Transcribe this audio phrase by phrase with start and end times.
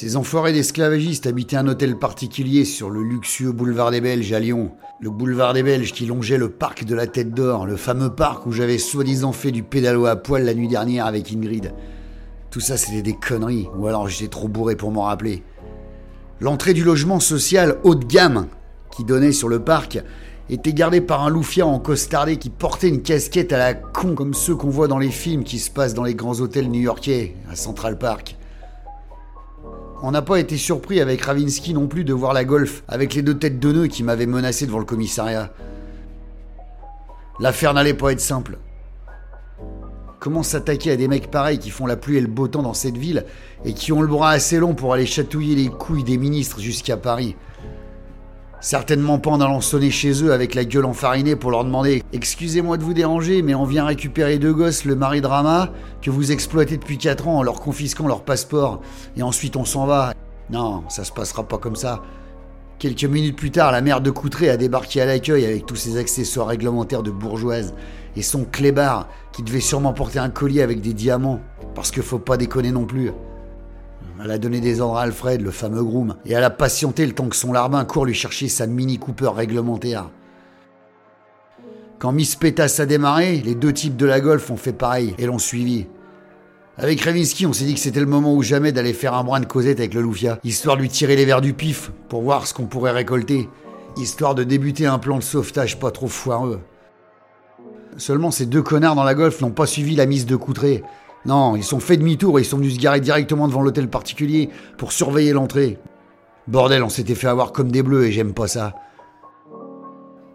[0.00, 4.70] Ces enfoirés d'esclavagistes habitaient un hôtel particulier sur le luxueux boulevard des Belges à Lyon.
[4.98, 8.46] Le boulevard des Belges qui longeait le parc de la Tête d'Or, le fameux parc
[8.46, 11.74] où j'avais soi-disant fait du pédalo à poil la nuit dernière avec Ingrid.
[12.48, 15.42] Tout ça c'était des conneries, ou alors j'étais trop bourré pour m'en rappeler.
[16.40, 18.46] L'entrée du logement social haut de gamme
[18.96, 20.02] qui donnait sur le parc
[20.48, 24.32] était gardée par un loufia en costardé qui portait une casquette à la con comme
[24.32, 27.54] ceux qu'on voit dans les films qui se passent dans les grands hôtels new-yorkais à
[27.54, 28.38] Central Park.
[30.02, 33.20] On n'a pas été surpris avec Ravinsky non plus de voir la golf avec les
[33.20, 35.52] deux têtes de nœuds qui m'avaient menacé devant le commissariat.
[37.38, 38.58] L'affaire n'allait pas être simple.
[40.18, 42.74] Comment s'attaquer à des mecs pareils qui font la pluie et le beau temps dans
[42.74, 43.26] cette ville
[43.64, 46.96] et qui ont le bras assez long pour aller chatouiller les couilles des ministres jusqu'à
[46.96, 47.36] Paris?
[48.60, 52.76] Certainement pas en allant sonner chez eux avec la gueule enfarinée pour leur demander Excusez-moi
[52.76, 55.70] de vous déranger, mais on vient récupérer deux gosses, le mari drama,
[56.02, 58.82] que vous exploitez depuis 4 ans en leur confisquant leur passeport,
[59.16, 60.12] et ensuite on s'en va.
[60.50, 62.02] Non, ça se passera pas comme ça.
[62.78, 65.96] Quelques minutes plus tard, la mère de Coutray a débarqué à l'accueil avec tous ses
[65.96, 67.74] accessoires réglementaires de bourgeoise
[68.14, 71.40] et son clébard qui devait sûrement porter un collier avec des diamants,
[71.74, 73.10] parce que faut pas déconner non plus.
[74.22, 77.12] Elle a donné des ordres à Alfred, le fameux groom, et elle a patienté le
[77.12, 80.10] temps que son larbin court lui chercher sa Mini Cooper réglementaire.
[81.98, 85.26] Quand Miss Pétas a démarré, les deux types de la Golf ont fait pareil et
[85.26, 85.86] l'ont suivi.
[86.78, 89.40] Avec Ravinsky, on s'est dit que c'était le moment ou jamais d'aller faire un brin
[89.40, 92.46] de causette avec le Loufia, histoire de lui tirer les verres du pif pour voir
[92.46, 93.50] ce qu'on pourrait récolter,
[93.98, 96.60] histoire de débuter un plan de sauvetage pas trop foireux.
[97.98, 100.82] Seulement, ces deux connards dans la Golf n'ont pas suivi la mise de Coutray,
[101.26, 104.48] non, ils sont fait demi-tour et ils sont venus se garer directement devant l'hôtel particulier
[104.78, 105.78] pour surveiller l'entrée.
[106.48, 108.74] Bordel, on s'était fait avoir comme des bleus et j'aime pas ça.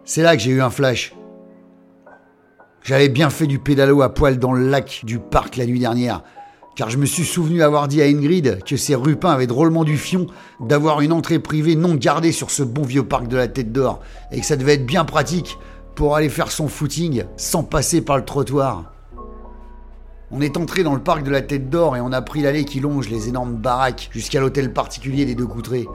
[0.04, 1.14] C'est là que j'ai eu un flash.
[2.82, 6.22] J'avais bien fait du pédalo à poil dans le lac du parc la nuit dernière,
[6.76, 9.96] car je me suis souvenu avoir dit à Ingrid que ces rupins avaient drôlement du
[9.96, 10.28] fion
[10.60, 14.00] d'avoir une entrée privée non gardée sur ce bon vieux parc de la Tête d'Or,
[14.30, 15.58] et que ça devait être bien pratique
[15.96, 18.95] pour aller faire son footing sans passer par le trottoir.
[20.32, 22.64] On est entré dans le parc de la Tête d'Or et on a pris l'allée
[22.64, 25.86] qui longe les énormes baraques jusqu'à l'hôtel particulier des Deux Coutrés.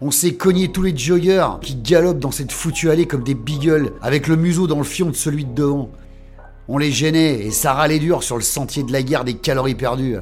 [0.00, 3.92] On s'est cogné tous les joggers qui galopent dans cette foutue allée comme des beagles
[4.02, 5.90] avec le museau dans le fion de celui de devant.
[6.66, 9.76] On les gênait et ça râlait dur sur le sentier de la guerre des calories
[9.76, 10.16] perdues.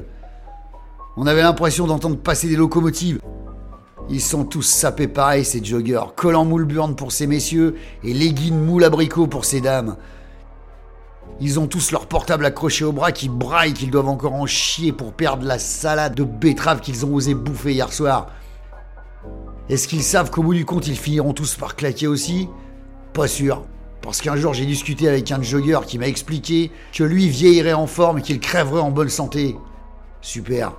[1.15, 3.19] On avait l'impression d'entendre passer des locomotives.
[4.09, 6.13] Ils sont tous sapés pareil, ces joggers.
[6.15, 9.97] Collant moule burn pour ces messieurs et leggings moule abricot pour ces dames.
[11.39, 14.91] Ils ont tous leur portable accroché au bras qui braillent qu'ils doivent encore en chier
[14.91, 18.27] pour perdre la salade de betterave qu'ils ont osé bouffer hier soir.
[19.69, 22.49] Est-ce qu'ils savent qu'au bout du compte ils finiront tous par claquer aussi?
[23.13, 23.65] Pas sûr.
[24.01, 27.87] Parce qu'un jour j'ai discuté avec un jogger qui m'a expliqué que lui vieillirait en
[27.87, 29.55] forme et qu'il crèverait en bonne santé.
[30.21, 30.73] Super.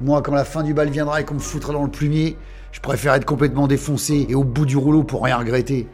[0.00, 2.38] Moi, quand la fin du bal viendra et qu'on me foutra dans le plumier,
[2.72, 5.88] je préfère être complètement défoncé et au bout du rouleau pour rien regretter.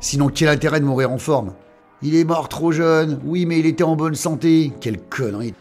[0.00, 1.52] Sinon, quel intérêt de mourir en forme?
[2.02, 3.20] Il est mort trop jeune.
[3.24, 4.72] Oui, mais il était en bonne santé.
[4.80, 5.54] Quelle connerie.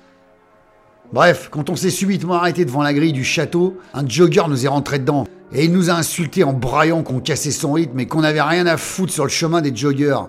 [1.12, 4.70] Bref, quand on s'est subitement arrêté devant la grille du château, un jogger nous est
[4.70, 5.26] rentré dedans.
[5.52, 8.68] Et il nous a insulté en braillant qu'on cassait son rythme et qu'on n'avait rien
[8.68, 10.20] à foutre sur le chemin des joggers.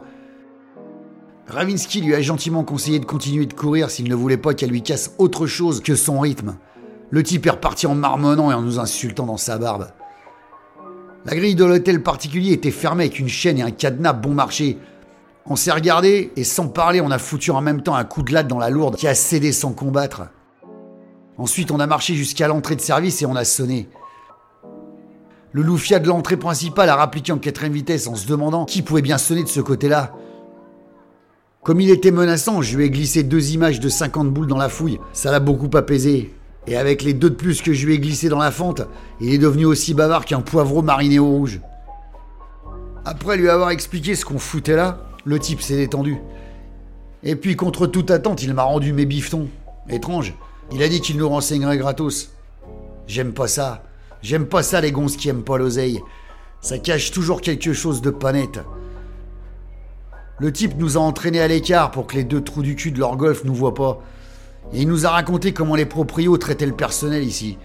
[1.47, 4.82] Ravinsky lui a gentiment conseillé de continuer de courir s'il ne voulait pas qu'elle lui
[4.82, 6.56] casse autre chose que son rythme.
[7.10, 9.88] Le type est reparti en marmonnant et en nous insultant dans sa barbe.
[11.27, 14.78] La grille de l'hôtel particulier était fermée avec une chaîne et un cadenas bon marché.
[15.52, 18.32] On s'est regardé et sans parler, on a foutu en même temps un coup de
[18.32, 20.22] latte dans la lourde qui a cédé sans combattre.
[21.38, 23.88] Ensuite, on a marché jusqu'à l'entrée de service et on a sonné.
[25.50, 29.02] Le loufia de l'entrée principale a rappliqué en quatrième vitesse en se demandant qui pouvait
[29.02, 30.12] bien sonner de ce côté-là.
[31.64, 34.68] Comme il était menaçant, je lui ai glissé deux images de 50 boules dans la
[34.68, 35.00] fouille.
[35.12, 36.32] Ça l'a beaucoup apaisé.
[36.68, 38.82] Et avec les deux de plus que je lui ai glissé dans la fente,
[39.20, 41.60] il est devenu aussi bavard qu'un poivreau mariné au rouge.
[43.04, 46.19] Après lui avoir expliqué ce qu'on foutait là, le type s'est détendu.
[47.22, 49.48] Et puis, contre toute attente, il m'a rendu mes bifetons.
[49.89, 50.34] Étrange.
[50.72, 52.30] Il a dit qu'il nous renseignerait gratos.
[53.06, 53.83] J'aime pas ça.
[54.22, 56.00] J'aime pas ça, les gonzes qui aiment pas l'oseille.
[56.60, 58.60] Ça cache toujours quelque chose de pas net.
[60.39, 62.98] Le type nous a entraînés à l'écart pour que les deux trous du cul de
[62.98, 64.00] leur golf nous voient pas.
[64.72, 67.59] Et il nous a raconté comment les proprios traitaient le personnel ici.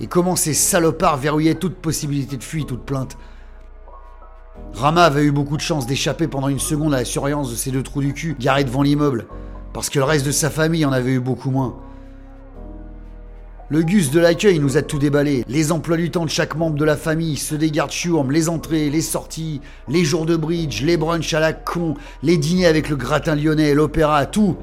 [0.00, 3.18] Et comment ces salopards verrouillaient toute possibilité de fuite ou de plainte.
[4.74, 7.70] Rama avait eu beaucoup de chance d'échapper pendant une seconde à la surveillance de ces
[7.70, 9.26] deux trous du cul garés devant l'immeuble,
[9.72, 11.76] parce que le reste de sa famille en avait eu beaucoup moins.
[13.68, 15.44] Le gus de l'accueil nous a tout déballé.
[15.48, 18.50] Les emplois du temps de chaque membre de la famille, ceux des gardes chiourmes, les
[18.50, 22.90] entrées, les sorties, les jours de bridge, les brunchs à la con, les dîners avec
[22.90, 24.56] le gratin lyonnais, l'opéra, tout.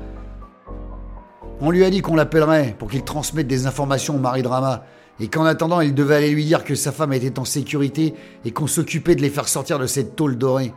[1.59, 4.83] On lui a dit qu'on l'appellerait pour qu'il transmette des informations au mari drama,
[5.19, 8.13] et qu'en attendant, il devait aller lui dire que sa femme était en sécurité
[8.45, 10.74] et qu'on s'occupait de les faire sortir de cette tôle dorée.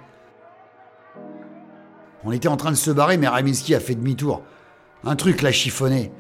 [2.25, 4.43] On était en train de se barrer, mais Raminski a fait demi-tour.
[5.05, 6.13] Un truc l'a chiffonné.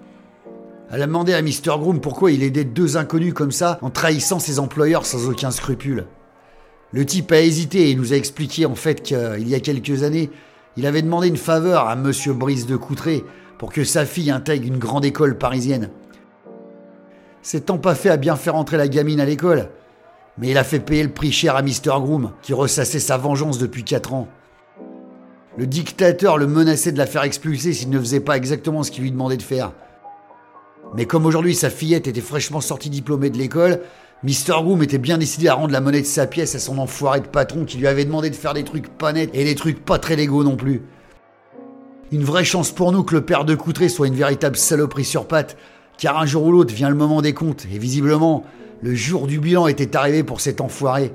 [0.91, 1.79] Elle a demandé à Mr.
[1.79, 6.07] Groom pourquoi il aidait deux inconnus comme ça en trahissant ses employeurs sans aucun scrupule.
[6.93, 10.31] Le type a hésité et nous a expliqué en fait qu'il y a quelques années,
[10.77, 13.25] il avait demandé une faveur à Monsieur Brice de Coutray
[13.59, 15.91] pour que sa fille intègre une grande école parisienne.
[17.83, 19.69] Pas fait à bien faire entrer la gamine à l'école,
[20.39, 21.99] mais il a fait payer le prix cher à Mr.
[22.01, 24.29] Groom, qui ressassait sa vengeance depuis 4 ans.
[25.59, 29.03] Le dictateur le menaçait de la faire expulser s'il ne faisait pas exactement ce qu'il
[29.03, 29.73] lui demandait de faire.
[30.95, 33.81] Mais comme aujourd'hui sa fillette était fraîchement sortie diplômée de l'école,
[34.23, 34.63] Mr.
[34.63, 37.27] Groom était bien décidé à rendre la monnaie de sa pièce à son enfoiré de
[37.27, 39.99] patron qui lui avait demandé de faire des trucs pas nets et des trucs pas
[39.99, 40.83] très légaux non plus.
[42.13, 45.27] Une vraie chance pour nous que le père de Coutray soit une véritable saloperie sur
[45.27, 45.57] pattes,
[46.03, 48.43] car un jour ou l'autre vient le moment des comptes, et visiblement,
[48.81, 51.13] le jour du bilan était arrivé pour cet enfoiré,